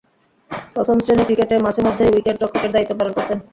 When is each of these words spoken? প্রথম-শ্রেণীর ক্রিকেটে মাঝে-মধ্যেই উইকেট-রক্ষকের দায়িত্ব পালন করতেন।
প্রথম-শ্রেণীর 0.75 1.27
ক্রিকেটে 1.27 1.55
মাঝে-মধ্যেই 1.65 2.13
উইকেট-রক্ষকের 2.13 2.71
দায়িত্ব 2.73 2.93
পালন 2.99 3.13
করতেন। 3.13 3.37